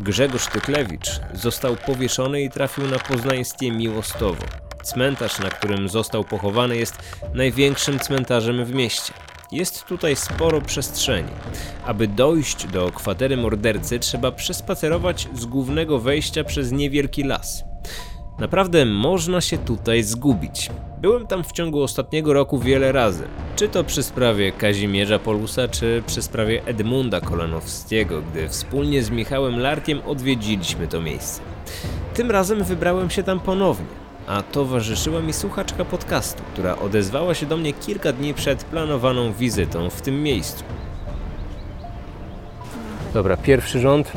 Grzegorz 0.00 0.46
Tyklewicz 0.46 1.20
został 1.32 1.76
powieszony 1.76 2.42
i 2.42 2.50
trafił 2.50 2.86
na 2.86 2.98
poznańskie 2.98 3.70
Miłostowo. 3.70 4.69
Cmentarz, 4.82 5.38
na 5.38 5.50
którym 5.50 5.88
został 5.88 6.24
pochowany, 6.24 6.76
jest 6.76 6.98
największym 7.34 7.98
cmentarzem 7.98 8.64
w 8.64 8.74
mieście. 8.74 9.12
Jest 9.52 9.84
tutaj 9.84 10.16
sporo 10.16 10.60
przestrzeni. 10.60 11.32
Aby 11.86 12.08
dojść 12.08 12.66
do 12.66 12.92
kwatery 12.92 13.36
mordercy, 13.36 13.98
trzeba 13.98 14.32
przespacerować 14.32 15.28
z 15.34 15.46
głównego 15.46 15.98
wejścia 15.98 16.44
przez 16.44 16.72
niewielki 16.72 17.22
las. 17.22 17.64
Naprawdę 18.38 18.84
można 18.84 19.40
się 19.40 19.58
tutaj 19.58 20.02
zgubić. 20.02 20.70
Byłem 21.00 21.26
tam 21.26 21.44
w 21.44 21.52
ciągu 21.52 21.82
ostatniego 21.82 22.32
roku 22.32 22.58
wiele 22.58 22.92
razy. 22.92 23.24
Czy 23.56 23.68
to 23.68 23.84
przy 23.84 24.02
sprawie 24.02 24.52
Kazimierza 24.52 25.18
Polusa, 25.18 25.68
czy 25.68 26.02
przy 26.06 26.22
sprawie 26.22 26.64
Edmunda 26.66 27.20
Kolanowskiego, 27.20 28.22
gdy 28.22 28.48
wspólnie 28.48 29.02
z 29.02 29.10
Michałem 29.10 29.58
Larkiem 29.58 30.00
odwiedziliśmy 30.06 30.88
to 30.88 31.00
miejsce. 31.00 31.40
Tym 32.14 32.30
razem 32.30 32.64
wybrałem 32.64 33.10
się 33.10 33.22
tam 33.22 33.40
ponownie, 33.40 33.86
a 34.26 34.42
towarzyszyła 34.42 35.20
mi 35.20 35.32
słuchaczka 35.32 35.84
podcastu, 35.84 36.42
która 36.52 36.76
odezwała 36.76 37.34
się 37.34 37.46
do 37.46 37.56
mnie 37.56 37.72
kilka 37.72 38.12
dni 38.12 38.34
przed 38.34 38.64
planowaną 38.64 39.32
wizytą 39.32 39.90
w 39.90 40.00
tym 40.00 40.22
miejscu. 40.22 40.64
Dobra, 43.14 43.36
pierwszy 43.36 43.80
rząd, 43.80 44.12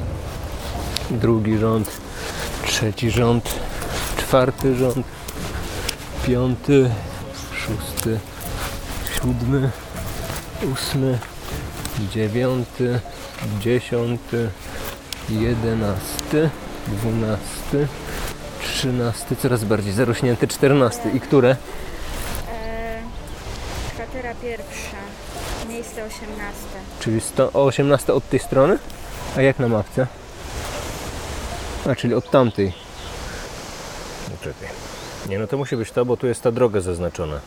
drugi 1.11 1.57
rząd, 1.57 1.91
trzeci 2.65 3.11
rząd, 3.11 3.59
czwarty 4.17 4.75
rząd, 4.75 5.05
piąty, 6.27 6.89
szósty, 7.57 8.19
siódmy, 9.15 9.69
ósmy, 10.73 11.19
dziewiąty, 12.13 12.99
dziesiąty, 13.59 14.49
jedenasty, 15.29 16.49
dwunasty, 16.87 17.87
trzynasty, 18.83 19.35
coraz 19.35 19.63
bardziej 19.63 19.93
zarośnięty, 19.93 20.47
czternasty. 20.47 21.09
I 21.09 21.19
które? 21.19 21.49
E, 21.49 21.55
kwatera 23.93 24.35
pierwsza, 24.35 24.97
miejsce 25.69 26.03
18. 26.03 26.31
Czyli 26.99 27.21
sto, 27.21 27.51
o 27.53 27.65
18 27.65 28.13
od 28.13 28.29
tej 28.29 28.39
strony? 28.39 28.77
A 29.37 29.41
jak 29.41 29.59
na 29.59 29.67
mapce? 29.67 30.07
A, 31.89 31.95
czyli 31.95 32.13
od 32.13 32.31
tamtej. 32.31 32.73
No 34.29 34.35
czekaj. 34.41 34.69
Nie, 35.29 35.39
no 35.39 35.47
to 35.47 35.57
musi 35.57 35.77
być 35.77 35.91
to, 35.91 36.05
bo 36.05 36.17
tu 36.17 36.27
jest 36.27 36.41
ta 36.41 36.51
droga 36.51 36.81
zaznaczona. 36.81 37.39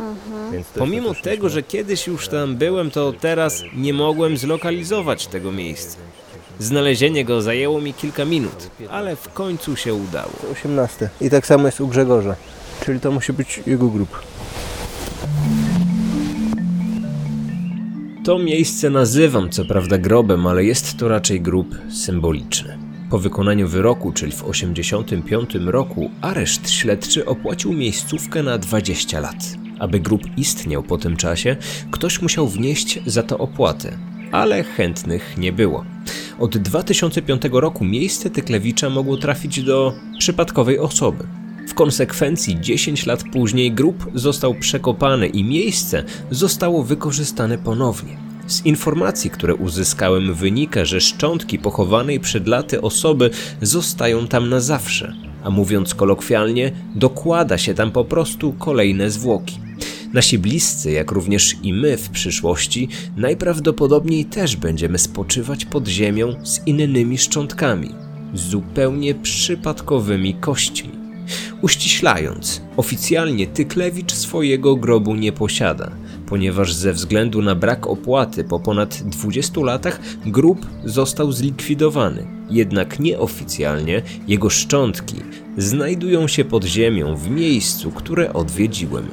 Więc 0.53 0.67
to 0.69 0.81
Pomimo 0.81 1.15
tego, 1.15 1.49
że 1.49 1.63
kiedyś 1.63 2.07
już 2.07 2.29
tam 2.29 2.57
byłem, 2.57 2.91
to 2.91 3.13
teraz 3.13 3.63
nie 3.77 3.95
mogłem 3.95 4.37
zlokalizować 4.37 5.27
tego 5.27 5.53
miejsca. 5.53 5.99
Znalezienie 6.59 7.25
go 7.25 7.43
zajęło 7.43 7.81
mi 7.81 7.95
kilka 7.95 8.25
minut, 8.25 8.71
ale 8.91 9.17
w 9.17 9.29
końcu 9.29 9.77
się 9.77 9.95
udało. 9.95 10.33
18. 10.53 11.09
I 11.21 11.31
tak 11.31 11.47
samo 11.47 11.67
jest 11.67 11.81
u 11.81 11.89
Grzegorza. 11.89 12.37
Czyli 12.85 13.01
to 13.01 13.13
musi 13.13 13.33
być 13.33 13.61
jego 13.67 13.89
grup. 13.89 14.21
To 18.25 18.39
miejsce 18.39 18.91
nazywam 18.91 19.51
co 19.51 19.65
prawda 19.65 19.99
grobem, 19.99 20.47
ale 20.47 20.65
jest 20.65 20.97
to 20.99 21.09
raczej 21.09 21.41
grób 21.41 21.75
symboliczny. 22.05 22.86
Po 23.11 23.19
wykonaniu 23.19 23.69
wyroku, 23.69 24.13
czyli 24.13 24.33
w 24.33 24.45
85 24.45 25.55
roku, 25.55 26.11
areszt 26.21 26.71
śledczy 26.71 27.27
opłacił 27.27 27.73
miejscówkę 27.73 28.43
na 28.43 28.59
20 28.59 29.21
lat. 29.21 29.37
Aby 29.79 30.01
grób 30.01 30.23
istniał 30.37 30.83
po 30.83 30.99
tym 30.99 31.17
czasie, 31.17 31.57
ktoś 31.91 32.23
musiał 32.23 32.49
wnieść 32.49 32.99
za 33.07 33.23
to 33.23 33.39
opłatę, 33.39 33.99
ale 34.33 34.65
chętnych 34.65 35.35
nie 35.39 35.53
było. 35.53 35.85
Od 36.39 36.59
2005 36.59 37.43
roku 37.53 37.85
miejsce 37.85 38.31
Tyklewicza 38.31 38.91
mogło 38.91 39.17
trafić 39.17 39.63
do 39.63 39.93
przypadkowej 40.19 40.79
osoby. 40.79 41.27
W 41.69 41.75
konsekwencji 41.75 42.61
10 42.61 43.07
lat 43.07 43.23
później 43.33 43.73
grób 43.73 44.11
został 44.15 44.55
przekopany 44.55 45.27
i 45.27 45.45
miejsce 45.45 46.05
zostało 46.31 46.83
wykorzystane 46.83 47.59
ponownie. 47.59 48.26
Z 48.47 48.67
informacji, 48.67 49.31
które 49.31 49.55
uzyskałem, 49.55 50.35
wynika, 50.35 50.85
że 50.85 51.01
szczątki 51.01 51.59
pochowanej 51.59 52.21
przed 52.21 52.47
laty 52.47 52.81
osoby 52.83 53.31
zostają 53.63 54.27
tam 54.27 54.49
na 54.49 54.61
zawsze, 54.61 55.15
a 55.43 55.51
mówiąc 55.51 55.95
kolokwialnie, 55.95 56.73
dokłada 56.95 57.59
się 57.59 57.75
tam 57.75 57.91
po 57.91 58.05
prostu 58.05 58.53
kolejne 58.53 59.11
zwłoki. 59.11 59.59
Nasi 60.13 60.39
bliscy, 60.39 60.91
jak 60.91 61.11
również 61.11 61.57
i 61.63 61.73
my 61.73 61.97
w 61.97 62.11
przyszłości, 62.11 62.89
najprawdopodobniej 63.17 64.25
też 64.25 64.57
będziemy 64.57 64.99
spoczywać 64.99 65.65
pod 65.65 65.89
ziemią 65.89 66.35
z 66.45 66.67
innymi 66.67 67.19
szczątkami, 67.19 67.91
zupełnie 68.35 69.15
przypadkowymi 69.15 70.35
kośćmi. 70.35 70.91
Uściślając, 71.63 72.63
oficjalnie 72.77 73.47
Tyklewicz 73.47 74.13
swojego 74.13 74.77
grobu 74.77 75.15
nie 75.15 75.33
posiada, 75.33 75.91
ponieważ 76.27 76.75
ze 76.75 76.93
względu 76.93 77.43
na 77.43 77.55
brak 77.55 77.87
opłaty 77.87 78.45
po 78.45 78.61
ponad 78.61 79.03
20 79.03 79.61
latach 79.61 80.01
grób 80.27 80.67
został 80.85 81.33
zlikwidowany. 81.33 82.27
Jednak 82.51 83.01
nieoficjalnie 83.01 84.03
jego 84.29 84.51
szczątki 84.51 85.17
znajdują 85.59 86.29
się 86.29 86.45
pod 86.45 86.65
ziemią 86.65 87.17
w 87.17 87.31
miejscu, 87.31 87.91
które 87.91 88.33
odwiedziłem. 88.33 89.09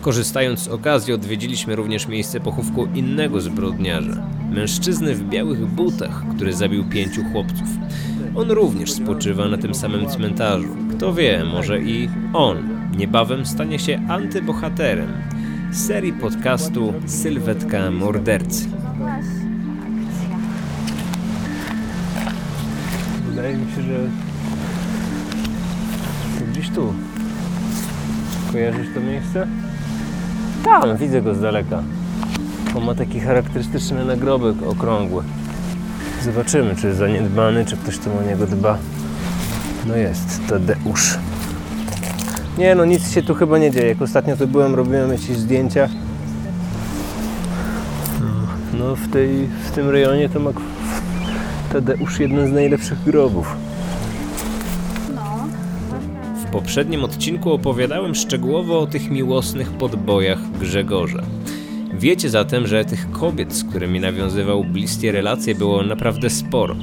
Korzystając 0.00 0.60
z 0.60 0.68
okazji, 0.68 1.14
odwiedziliśmy 1.14 1.76
również 1.76 2.08
miejsce 2.08 2.40
pochówku 2.40 2.88
innego 2.94 3.40
zbrodniarza. 3.40 4.26
Mężczyzny 4.50 5.14
w 5.14 5.28
białych 5.28 5.66
butach, 5.66 6.22
który 6.34 6.52
zabił 6.52 6.84
pięciu 6.84 7.24
chłopców. 7.32 7.68
On 8.36 8.50
również 8.50 8.92
spoczywa 8.92 9.48
na 9.48 9.58
tym 9.58 9.74
samym 9.74 10.06
cmentarzu. 10.06 10.68
Kto 10.96 11.14
wie, 11.14 11.44
może 11.44 11.80
i 11.80 12.08
on 12.32 12.75
niebawem 12.96 13.46
stanie 13.46 13.78
się 13.78 14.00
antybohaterem 14.08 15.08
serii 15.72 16.12
podcastu 16.12 16.94
Sylwetka 17.06 17.90
Mordercy. 17.90 18.68
Wydaje 23.28 23.56
mi 23.56 23.72
się, 23.72 23.82
że 23.82 23.98
gdzieś 26.50 26.70
tu. 26.70 26.94
Kojarzysz 28.52 28.86
to 28.94 29.00
miejsce? 29.00 29.46
Tam, 30.64 30.96
widzę 30.96 31.22
go 31.22 31.34
z 31.34 31.40
daleka. 31.40 31.82
On 32.76 32.84
ma 32.84 32.94
taki 32.94 33.20
charakterystyczny 33.20 34.04
nagrobek 34.04 34.62
okrągły. 34.62 35.22
Zobaczymy, 36.22 36.76
czy 36.76 36.86
jest 36.86 36.98
zaniedbany, 36.98 37.64
czy 37.64 37.76
ktoś 37.76 37.98
tu 37.98 38.18
o 38.18 38.22
niego 38.22 38.46
dba. 38.46 38.78
No 39.86 39.96
jest, 39.96 40.40
Tadeusz. 40.48 41.18
Nie 42.58 42.74
no, 42.74 42.84
nic 42.84 43.12
się 43.12 43.22
tu 43.22 43.34
chyba 43.34 43.58
nie 43.58 43.70
dzieje. 43.70 43.88
Jak 43.88 44.02
ostatnio 44.02 44.36
tu 44.36 44.48
byłem, 44.48 44.74
robiłem 44.74 45.12
jakieś 45.12 45.36
zdjęcia. 45.36 45.88
No 48.78 48.96
w, 48.96 49.08
tej, 49.08 49.48
w 49.64 49.70
tym 49.70 49.90
rejonie 49.90 50.28
to 50.28 50.40
ma 50.40 50.50
Tadeusz 51.72 52.20
jeden 52.20 52.48
z 52.48 52.52
najlepszych 52.52 53.04
grobów. 53.04 53.56
W 56.46 56.50
poprzednim 56.50 57.04
odcinku 57.04 57.52
opowiadałem 57.52 58.14
szczegółowo 58.14 58.80
o 58.80 58.86
tych 58.86 59.10
miłosnych 59.10 59.70
podbojach 59.70 60.38
Grzegorza. 60.60 61.22
Wiecie 61.94 62.30
zatem, 62.30 62.66
że 62.66 62.84
tych 62.84 63.10
kobiet, 63.10 63.54
z 63.54 63.64
którymi 63.64 64.00
nawiązywał 64.00 64.64
bliskie 64.64 65.12
relacje, 65.12 65.54
było 65.54 65.82
naprawdę 65.82 66.30
sporo. 66.30 66.76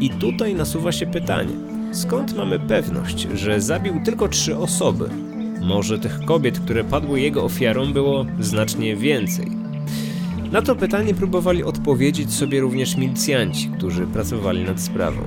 I 0.00 0.10
tutaj 0.10 0.54
nasuwa 0.54 0.92
się 0.92 1.06
pytanie: 1.06 1.52
skąd 1.92 2.36
mamy 2.36 2.58
pewność, 2.58 3.28
że 3.34 3.60
zabił 3.60 3.94
tylko 4.04 4.28
trzy 4.28 4.56
osoby? 4.56 5.08
Może 5.60 5.98
tych 5.98 6.24
kobiet, 6.24 6.60
które 6.60 6.84
padły 6.84 7.20
jego 7.20 7.44
ofiarą, 7.44 7.92
było 7.92 8.26
znacznie 8.40 8.96
więcej. 8.96 9.46
Na 10.52 10.62
to 10.62 10.76
pytanie 10.76 11.14
próbowali 11.14 11.64
odpowiedzieć 11.64 12.32
sobie 12.32 12.60
również 12.60 12.96
milicjanci, 12.96 13.68
którzy 13.68 14.06
pracowali 14.06 14.64
nad 14.64 14.80
sprawą. 14.80 15.22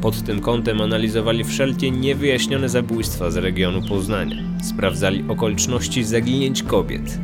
Pod 0.00 0.22
tym 0.22 0.40
kątem 0.40 0.80
analizowali 0.80 1.44
wszelkie 1.44 1.90
niewyjaśnione 1.90 2.68
zabójstwa 2.68 3.30
z 3.30 3.36
regionu 3.36 3.82
Poznania. 3.88 4.36
Sprawdzali 4.62 5.24
okoliczności 5.28 6.04
zaginięć 6.04 6.62
kobiet. 6.62 7.18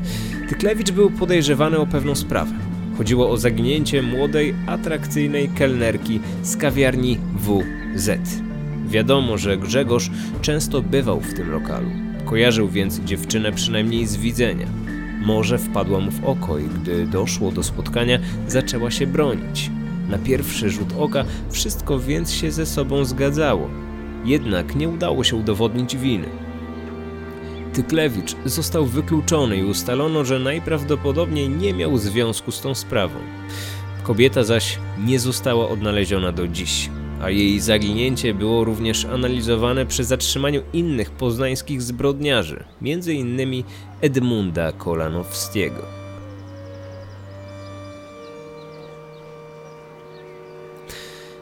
Tyklewicz 0.49 0.91
był 0.91 1.11
podejrzewany 1.11 1.79
o 1.79 1.87
pewną 1.87 2.15
sprawę. 2.15 2.55
Chodziło 2.99 3.31
o 3.31 3.37
zaginięcie 3.37 4.03
młodej, 4.03 4.55
atrakcyjnej 4.67 5.49
kelnerki 5.49 6.21
z 6.43 6.57
kawiarni 6.57 7.19
WZ. 7.35 8.44
Wiadomo, 8.89 9.39
że 9.39 9.57
Grzegorz 9.57 10.11
często 10.43 10.83
bywał 10.83 11.21
w 11.21 11.35
tym 11.35 11.51
lokalu. 11.51 11.91
Kojarzył 12.25 12.69
więc 12.69 13.01
dziewczynę 13.01 13.53
przynajmniej 13.53 14.07
z 14.07 14.17
widzenia. 14.17 14.67
Może 15.27 15.59
wpadła 15.59 16.01
mu 16.01 16.11
w 16.11 16.25
oko 16.25 16.59
i 16.59 16.65
gdy 16.65 17.07
doszło 17.07 17.53
do 17.53 17.63
spotkania, 17.63 18.19
zaczęła 18.49 18.91
się 18.91 19.07
bronić. 19.07 19.71
Na 20.09 20.19
pierwszy 20.19 20.71
rzut 20.71 20.89
oka 20.99 21.25
wszystko 21.51 21.99
więc 21.99 22.33
się 22.33 22.53
ze 22.53 22.67
sobą 22.67 23.05
zgadzało. 23.05 23.71
Jednak 24.25 24.77
nie 24.77 24.89
udało 24.89 25.25
się 25.25 25.37
udowodnić 25.37 25.97
winy. 25.97 26.27
Tyklewicz 27.73 28.37
został 28.45 28.87
wykluczony 28.87 29.57
i 29.57 29.65
ustalono, 29.65 30.25
że 30.25 30.39
najprawdopodobniej 30.39 31.49
nie 31.49 31.75
miał 31.75 31.99
związku 31.99 32.53
z 32.53 32.61
tą 32.61 32.75
sprawą. 32.75 33.19
Kobieta 34.03 34.45
zaś 34.45 34.79
nie 35.07 35.21
została 35.21 35.69
odnaleziona 35.69 36.33
do 36.33 36.49
dziś, 36.49 36.91
a 37.25 37.31
jej 37.31 37.61
zaginięcie 37.61 38.35
było 38.35 38.65
również 38.65 39.05
analizowane 39.05 39.87
przy 39.87 40.05
zatrzymaniu 40.05 40.63
innych 40.73 41.11
poznańskich 41.11 41.83
zbrodniarzy, 41.83 42.65
m.in. 42.83 43.65
Edmunda 44.01 44.73
Kolanowskiego. 44.73 45.83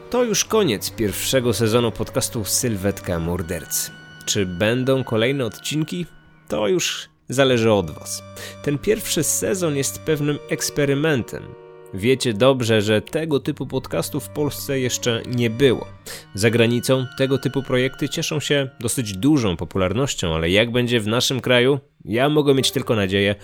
To 0.09 0.23
już 0.23 0.45
koniec 0.45 0.91
pierwszego 0.91 1.53
sezonu 1.53 1.91
podcastu 1.91 2.45
Sylwetka 2.45 3.19
Mordercy. 3.19 3.91
Czy 4.25 4.45
będą 4.45 5.03
kolejne 5.03 5.45
odcinki? 5.45 6.05
To 6.47 6.67
już 6.67 7.09
zależy 7.29 7.71
od 7.71 7.91
Was. 7.91 8.23
Ten 8.63 8.77
pierwszy 8.77 9.23
sezon 9.23 9.75
jest 9.75 9.99
pewnym 9.99 10.37
eksperymentem. 10.49 11.62
Wiecie 11.93 12.33
dobrze, 12.33 12.81
że 12.81 13.01
tego 13.01 13.39
typu 13.39 13.67
podcastów 13.67 14.23
w 14.23 14.29
Polsce 14.29 14.79
jeszcze 14.79 15.21
nie 15.27 15.49
było. 15.49 15.87
Za 16.33 16.49
granicą 16.49 17.05
tego 17.17 17.37
typu 17.37 17.63
projekty 17.63 18.09
cieszą 18.09 18.39
się 18.39 18.69
dosyć 18.79 19.13
dużą 19.17 19.57
popularnością, 19.57 20.35
ale 20.35 20.49
jak 20.49 20.71
będzie 20.71 20.99
w 20.99 21.07
naszym 21.07 21.41
kraju, 21.41 21.79
ja 22.05 22.29
mogę 22.29 22.53
mieć 22.53 22.71
tylko 22.71 22.95
nadzieję, 22.95 23.35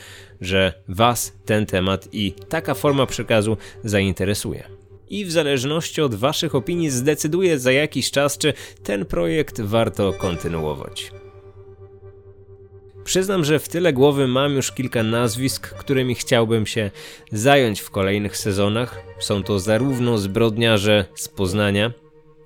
że 0.41 0.73
Was 0.88 1.33
ten 1.45 1.65
temat 1.65 2.09
i 2.12 2.33
taka 2.49 2.73
forma 2.73 3.05
przekazu 3.05 3.57
zainteresuje 3.83 4.79
i 5.09 5.25
w 5.25 5.31
zależności 5.31 6.01
od 6.01 6.15
Waszych 6.15 6.55
opinii 6.55 6.89
zdecyduję 6.89 7.59
za 7.59 7.71
jakiś 7.71 8.12
czas, 8.12 8.38
czy 8.38 8.53
ten 8.83 9.05
projekt 9.05 9.62
warto 9.62 10.13
kontynuować. 10.13 11.12
Przyznam, 13.10 13.45
że 13.45 13.60
w 13.60 13.69
tyle 13.69 13.93
głowy 13.93 14.28
mam 14.28 14.54
już 14.54 14.72
kilka 14.72 15.04
nazwisk, 15.04 15.74
którymi 15.74 16.15
chciałbym 16.15 16.65
się 16.65 16.91
zająć 17.32 17.80
w 17.80 17.89
kolejnych 17.89 18.38
sezonach. 18.38 19.02
Są 19.19 19.43
to 19.43 19.60
zarówno 19.60 20.17
zbrodniarze 20.17 21.06
z 21.15 21.28
Poznania, 21.28 21.91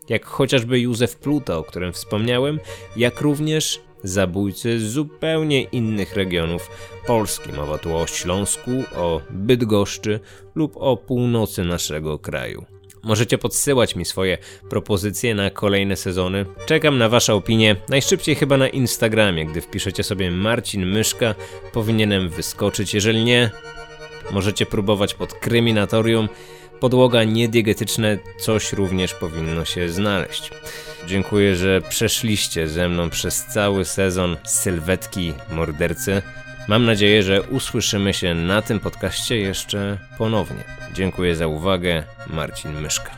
jak 0.09 0.25
chociażby 0.25 0.79
Józef 0.79 1.15
Pluta, 1.15 1.57
o 1.57 1.63
którym 1.63 1.93
wspomniałem, 1.93 2.59
jak 2.95 3.21
również 3.21 3.81
zabójcy 4.03 4.79
z 4.79 4.83
zupełnie 4.83 5.61
innych 5.61 6.15
regionów 6.15 6.69
Polski. 7.07 7.51
Mowa 7.51 7.77
tu 7.77 7.97
o 7.97 8.07
Śląsku, 8.07 8.71
o 8.95 9.21
Bydgoszczy 9.29 10.19
lub 10.55 10.77
o 10.77 10.97
północy 10.97 11.63
naszego 11.63 12.19
kraju. 12.19 12.65
Możecie 13.03 13.37
podsyłać 13.37 13.95
mi 13.95 14.05
swoje 14.05 14.37
propozycje 14.69 15.35
na 15.35 15.49
kolejne 15.49 15.95
sezony. 15.95 16.45
Czekam 16.65 16.97
na 16.97 17.09
Wasze 17.09 17.33
opinie, 17.33 17.75
najszybciej 17.89 18.35
chyba 18.35 18.57
na 18.57 18.67
Instagramie. 18.67 19.45
Gdy 19.45 19.61
wpiszecie 19.61 20.03
sobie 20.03 20.31
Marcin 20.31 20.85
Myszka, 20.85 21.35
powinienem 21.73 22.29
wyskoczyć. 22.29 22.93
Jeżeli 22.93 23.23
nie, 23.23 23.51
możecie 24.31 24.65
próbować 24.65 25.13
pod 25.13 25.33
kryminatorium. 25.33 26.29
Podłoga 26.79 27.23
niediegetyczne 27.23 28.17
coś 28.39 28.73
również 28.73 29.13
powinno 29.13 29.65
się 29.65 29.89
znaleźć. 29.89 30.51
Dziękuję, 31.07 31.55
że 31.55 31.81
przeszliście 31.89 32.67
ze 32.67 32.89
mną 32.89 33.09
przez 33.09 33.45
cały 33.45 33.85
sezon 33.85 34.37
sylwetki 34.43 35.33
mordercy. 35.51 36.21
Mam 36.67 36.85
nadzieję, 36.85 37.23
że 37.23 37.41
usłyszymy 37.41 38.13
się 38.13 38.33
na 38.33 38.61
tym 38.61 38.79
podcaście 38.79 39.37
jeszcze 39.37 39.97
ponownie. 40.17 40.63
Dziękuję 40.93 41.35
za 41.35 41.47
uwagę. 41.47 42.03
Marcin 42.27 42.81
Myszka. 42.81 43.11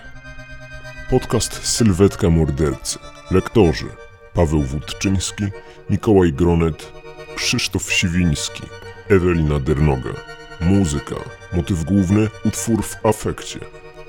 Podcast 1.10 1.68
Sylwetka 1.68 2.30
Mordercy. 2.30 3.00
Lektorzy 3.32 3.86
Paweł 4.34 4.62
Wódczyński, 4.62 5.44
Mikołaj 5.90 6.34
Gronet, 6.34 6.92
Krzysztof 7.36 7.94
Siwiński, 7.94 8.64
Ewelina 9.10 9.60
Dernoga. 9.60 10.14
Muzyka. 10.62 11.16
Motyw 11.54 11.84
główny 11.84 12.30
utwór 12.46 12.84
w 12.84 13.06
afekcie. 13.06 13.60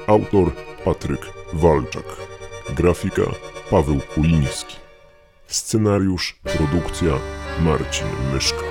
Autor 0.06 0.52
Patryk 0.84 1.20
Walczak. 1.52 2.04
Grafika 2.76 3.22
Paweł 3.70 4.00
Kuliński. 4.14 4.76
Scenariusz, 5.46 6.36
produkcja 6.42 7.12
Marcin 7.60 8.06
Myszka. 8.34 8.65